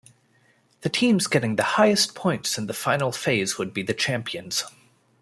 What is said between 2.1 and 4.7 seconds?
points in the final phase would be the champions.